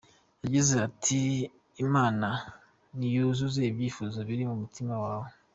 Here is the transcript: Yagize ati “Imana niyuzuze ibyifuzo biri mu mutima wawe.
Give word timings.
Yagize 0.43 0.73
ati 0.87 1.19
“Imana 1.85 2.27
niyuzuze 2.97 3.61
ibyifuzo 3.71 4.17
biri 4.27 4.43
mu 4.49 4.55
mutima 4.61 4.95
wawe. 5.03 5.29